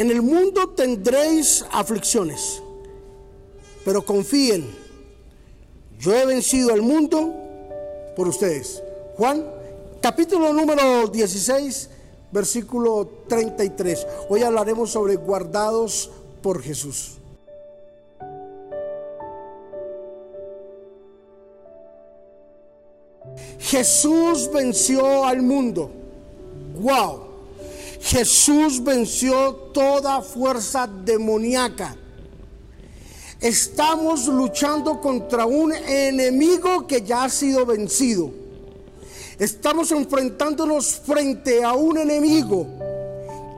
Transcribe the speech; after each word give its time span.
En 0.00 0.10
el 0.10 0.22
mundo 0.22 0.70
tendréis 0.70 1.62
aflicciones, 1.70 2.62
pero 3.84 4.02
confíen, 4.02 4.66
yo 5.98 6.14
he 6.14 6.24
vencido 6.24 6.72
al 6.72 6.80
mundo 6.80 7.34
por 8.16 8.26
ustedes. 8.26 8.82
Juan, 9.18 9.44
capítulo 10.00 10.54
número 10.54 11.06
16, 11.06 11.90
versículo 12.32 13.10
33. 13.28 14.06
Hoy 14.30 14.42
hablaremos 14.42 14.90
sobre 14.90 15.16
guardados 15.16 16.10
por 16.40 16.62
Jesús. 16.62 17.18
Jesús 23.58 24.50
venció 24.50 25.26
al 25.26 25.42
mundo. 25.42 25.90
Wow. 26.80 27.29
Jesús 28.00 28.82
venció 28.82 29.54
toda 29.72 30.22
fuerza 30.22 30.86
demoníaca. 30.86 31.96
Estamos 33.40 34.26
luchando 34.26 35.00
contra 35.00 35.46
un 35.46 35.72
enemigo 35.72 36.86
que 36.86 37.02
ya 37.02 37.24
ha 37.24 37.28
sido 37.28 37.64
vencido. 37.64 38.30
Estamos 39.38 39.90
enfrentándonos 39.92 40.96
frente 40.96 41.64
a 41.64 41.72
un 41.72 41.96
enemigo 41.96 42.66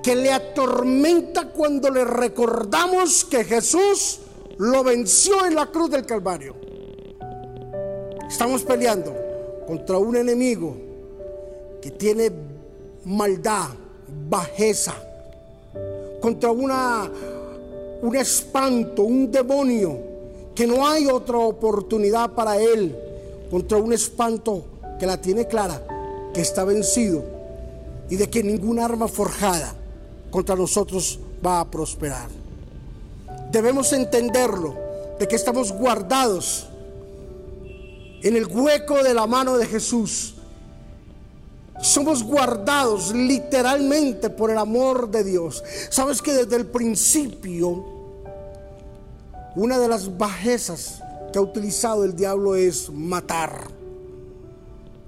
que 0.03 0.15
le 0.15 0.33
atormenta 0.33 1.49
cuando 1.49 1.91
le 1.91 2.05
recordamos 2.05 3.25
que 3.25 3.45
Jesús 3.45 4.21
lo 4.59 4.85
venció 4.85 5.45
en 5.47 5.55
la 5.55 5.67
cruz 5.67 5.91
del 5.91 6.07
Calvario. 6.07 6.55
Estamos 8.29 8.63
peleando 8.63 9.15
contra 9.67 9.99
un 9.99 10.17
enemigo 10.17 10.77
que 11.81 11.91
tiene 11.91 12.31
maldad, 13.05 13.71
bajeza, 14.29 14.95
contra 16.21 16.51
una, 16.51 17.11
un 18.03 18.17
espanto, 18.17 19.03
un 19.03 19.31
demonio, 19.31 19.99
que 20.55 20.67
no 20.67 20.87
hay 20.87 21.07
otra 21.07 21.39
oportunidad 21.39 22.31
para 22.33 22.61
él, 22.61 22.97
contra 23.51 23.79
un 23.79 23.93
espanto 23.93 24.65
que 24.99 25.07
la 25.07 25.21
tiene 25.21 25.47
clara, 25.47 25.83
que 26.33 26.41
está 26.41 26.65
vencido 26.65 27.25
y 28.09 28.17
de 28.17 28.29
que 28.29 28.43
ninguna 28.43 28.85
arma 28.85 29.09
forjada 29.09 29.75
contra 30.31 30.55
nosotros 30.57 31.19
va 31.45 31.61
a 31.61 31.71
prosperar. 31.71 32.29
Debemos 33.51 33.93
entenderlo, 33.93 34.75
de 35.19 35.29
que 35.29 35.37
estamos 35.37 35.73
guardados 35.73 36.67
en 38.23 38.37
el 38.37 38.47
hueco 38.47 39.03
de 39.03 39.15
la 39.15 39.27
mano 39.27 39.57
de 39.57 39.67
Jesús. 39.67 40.35
Somos 41.83 42.23
guardados 42.23 43.13
literalmente 43.13 44.31
por 44.31 44.53
el 44.53 44.59
amor 44.59 45.11
de 45.11 45.25
Dios. 45.25 45.65
Sabes 45.91 46.23
que 46.23 46.33
desde 46.33 46.55
el 46.55 46.67
principio, 46.67 47.85
una 49.57 49.81
de 49.81 49.89
las 49.89 50.17
bajezas 50.17 51.03
que 51.33 51.41
ha 51.41 51.43
utilizado 51.43 52.05
el 52.05 52.15
diablo 52.15 52.55
es 52.55 52.89
matar. 52.89 53.67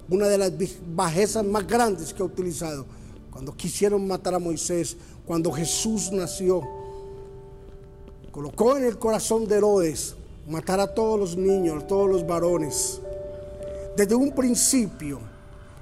Una 0.09 0.27
de 0.27 0.37
las 0.37 0.51
bajezas 0.93 1.45
más 1.45 1.65
grandes 1.65 2.13
que 2.13 2.21
ha 2.21 2.25
utilizado. 2.25 2.85
Cuando 3.31 3.55
quisieron 3.55 4.05
matar 4.05 4.35
a 4.35 4.39
Moisés, 4.39 4.97
cuando 5.25 5.53
Jesús 5.53 6.11
nació, 6.11 6.61
colocó 8.31 8.75
en 8.75 8.83
el 8.83 8.99
corazón 8.99 9.47
de 9.47 9.55
Herodes 9.55 10.15
matar 10.49 10.81
a 10.81 10.93
todos 10.93 11.17
los 11.17 11.37
niños, 11.37 11.83
a 11.83 11.87
todos 11.87 12.09
los 12.09 12.27
varones. 12.27 12.99
Desde 13.95 14.13
un 14.13 14.35
principio, 14.35 15.34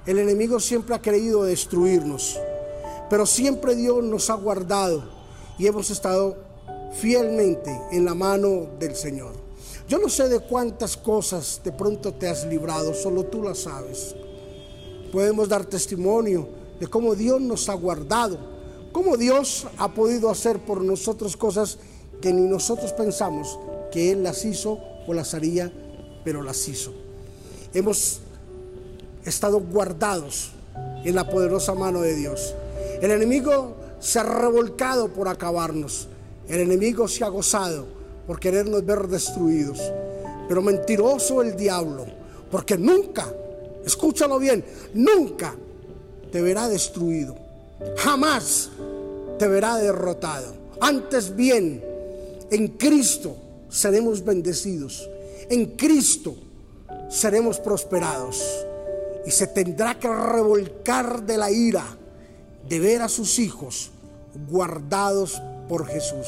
el 0.06 0.18
enemigo 0.18 0.60
siempre 0.60 0.94
ha 0.94 1.02
querido 1.02 1.44
destruirnos, 1.44 2.38
pero 3.08 3.26
siempre 3.26 3.74
Dios 3.74 4.02
nos 4.04 4.30
ha 4.30 4.34
guardado 4.34 5.04
y 5.58 5.66
hemos 5.66 5.90
estado 5.90 6.36
fielmente 6.92 7.70
en 7.90 8.04
la 8.04 8.14
mano 8.14 8.66
del 8.78 8.94
Señor. 8.94 9.32
Yo 9.88 9.98
no 9.98 10.08
sé 10.08 10.28
de 10.28 10.40
cuántas 10.40 10.96
cosas 10.96 11.60
de 11.62 11.72
pronto 11.72 12.14
te 12.14 12.28
has 12.28 12.46
librado, 12.46 12.94
solo 12.94 13.24
tú 13.24 13.42
las 13.42 13.58
sabes. 13.58 14.14
Podemos 15.12 15.48
dar 15.48 15.64
testimonio 15.64 16.48
de 16.80 16.86
cómo 16.86 17.14
Dios 17.14 17.40
nos 17.40 17.68
ha 17.68 17.74
guardado, 17.74 18.38
cómo 18.92 19.16
Dios 19.16 19.66
ha 19.78 19.92
podido 19.92 20.30
hacer 20.30 20.58
por 20.58 20.82
nosotros 20.82 21.36
cosas 21.36 21.78
que 22.20 22.32
ni 22.32 22.48
nosotros 22.48 22.92
pensamos 22.92 23.58
que 23.92 24.10
Él 24.10 24.22
las 24.22 24.44
hizo 24.44 24.78
o 25.06 25.12
las 25.12 25.34
haría, 25.34 25.72
pero 26.24 26.42
las 26.42 26.66
hizo 26.68 27.04
hemos 27.74 28.20
estado 29.24 29.60
guardados 29.60 30.52
en 31.04 31.14
la 31.14 31.28
poderosa 31.28 31.74
mano 31.74 32.00
de 32.00 32.14
Dios. 32.14 32.54
El 33.00 33.10
enemigo 33.10 33.76
se 34.00 34.18
ha 34.18 34.22
revolcado 34.22 35.08
por 35.08 35.28
acabarnos. 35.28 36.08
El 36.48 36.60
enemigo 36.60 37.08
se 37.08 37.24
ha 37.24 37.28
gozado 37.28 37.86
por 38.26 38.38
querernos 38.38 38.84
ver 38.84 39.08
destruidos. 39.08 39.80
Pero 40.48 40.60
mentiroso 40.62 41.42
el 41.42 41.56
diablo, 41.56 42.04
porque 42.50 42.76
nunca, 42.76 43.32
escúchalo 43.84 44.38
bien, 44.38 44.64
nunca 44.92 45.54
te 46.30 46.42
verá 46.42 46.68
destruido. 46.68 47.36
Jamás 47.96 48.70
te 49.38 49.48
verá 49.48 49.76
derrotado. 49.76 50.54
Antes 50.80 51.34
bien, 51.34 51.82
en 52.50 52.68
Cristo 52.68 53.36
seremos 53.68 54.24
bendecidos. 54.24 55.08
En 55.48 55.76
Cristo 55.76 56.34
seremos 57.08 57.58
prosperados. 57.58 58.66
Y 59.26 59.30
se 59.30 59.46
tendrá 59.46 59.98
que 59.98 60.08
revolcar 60.08 61.22
de 61.22 61.38
la 61.38 61.50
ira 61.50 61.84
de 62.68 62.80
ver 62.80 63.02
a 63.02 63.08
sus 63.08 63.38
hijos 63.38 63.90
guardados 64.48 65.40
por 65.68 65.86
Jesús. 65.86 66.26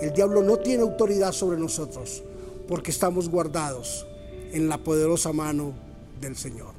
El 0.00 0.12
diablo 0.12 0.42
no 0.42 0.58
tiene 0.58 0.82
autoridad 0.82 1.32
sobre 1.32 1.58
nosotros 1.58 2.22
porque 2.68 2.90
estamos 2.90 3.28
guardados 3.28 4.06
en 4.52 4.68
la 4.68 4.78
poderosa 4.78 5.32
mano 5.32 5.72
del 6.20 6.36
Señor. 6.36 6.74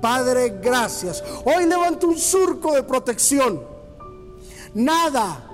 Padre, 0.00 0.58
gracias. 0.62 1.22
Hoy 1.44 1.66
levanto 1.66 2.06
un 2.06 2.18
surco 2.18 2.74
de 2.74 2.82
protección. 2.82 3.60
Nada, 4.74 5.50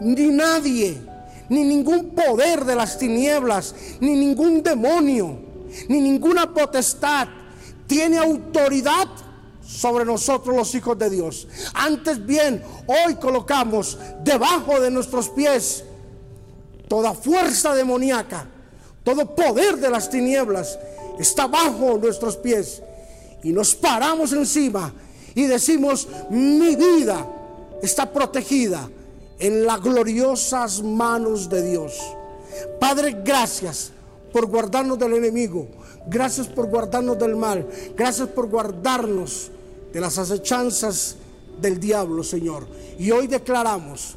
ni 0.00 0.28
nadie, 0.28 1.00
ni 1.48 1.64
ningún 1.64 2.10
poder 2.10 2.64
de 2.64 2.74
las 2.74 2.98
tinieblas, 2.98 3.74
ni 4.00 4.14
ningún 4.14 4.62
demonio 4.62 5.52
ni 5.88 6.00
ninguna 6.00 6.52
potestad 6.52 7.28
tiene 7.86 8.18
autoridad 8.18 9.08
sobre 9.64 10.04
nosotros 10.04 10.56
los 10.56 10.74
hijos 10.74 10.98
de 10.98 11.10
Dios. 11.10 11.48
Antes 11.74 12.24
bien, 12.24 12.62
hoy 12.86 13.14
colocamos 13.16 13.98
debajo 14.22 14.80
de 14.80 14.90
nuestros 14.90 15.28
pies 15.30 15.84
toda 16.88 17.14
fuerza 17.14 17.74
demoníaca, 17.74 18.46
todo 19.02 19.34
poder 19.34 19.76
de 19.78 19.88
las 19.88 20.10
tinieblas 20.10 20.78
está 21.18 21.46
bajo 21.46 21.96
nuestros 21.96 22.36
pies 22.36 22.82
y 23.42 23.52
nos 23.52 23.74
paramos 23.74 24.32
encima 24.32 24.92
y 25.34 25.44
decimos, 25.44 26.06
mi 26.30 26.76
vida 26.76 27.26
está 27.82 28.12
protegida 28.12 28.88
en 29.38 29.64
las 29.64 29.80
gloriosas 29.80 30.82
manos 30.82 31.48
de 31.48 31.62
Dios. 31.70 31.98
Padre, 32.78 33.22
gracias 33.24 33.92
por 34.32 34.46
guardarnos 34.46 34.98
del 34.98 35.14
enemigo. 35.14 35.68
Gracias 36.06 36.48
por 36.48 36.66
guardarnos 36.66 37.18
del 37.18 37.36
mal. 37.36 37.66
Gracias 37.96 38.28
por 38.28 38.48
guardarnos 38.48 39.50
de 39.92 40.00
las 40.00 40.18
acechanzas 40.18 41.16
del 41.60 41.78
diablo, 41.78 42.24
Señor. 42.24 42.66
Y 42.98 43.10
hoy 43.10 43.26
declaramos 43.26 44.14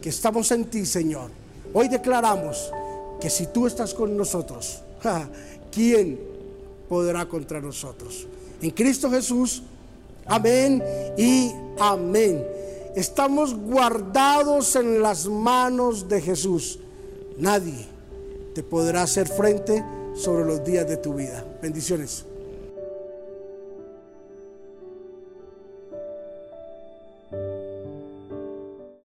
que 0.00 0.08
estamos 0.08 0.50
en 0.50 0.64
ti, 0.64 0.86
Señor. 0.86 1.30
Hoy 1.74 1.88
declaramos 1.88 2.70
que 3.20 3.30
si 3.30 3.46
tú 3.46 3.66
estás 3.66 3.94
con 3.94 4.16
nosotros, 4.16 4.80
¿quién 5.70 6.18
podrá 6.88 7.28
contra 7.28 7.60
nosotros? 7.60 8.26
En 8.60 8.70
Cristo 8.70 9.10
Jesús, 9.10 9.62
amén 10.26 10.82
y 11.16 11.50
amén. 11.78 12.44
Estamos 12.96 13.54
guardados 13.54 14.76
en 14.76 15.00
las 15.00 15.26
manos 15.26 16.08
de 16.08 16.20
Jesús. 16.20 16.78
Nadie 17.38 17.92
te 18.54 18.62
podrá 18.62 19.02
hacer 19.02 19.28
frente 19.28 19.84
sobre 20.14 20.44
los 20.44 20.64
días 20.64 20.88
de 20.88 20.96
tu 20.96 21.14
vida. 21.14 21.44
Bendiciones. 21.62 22.26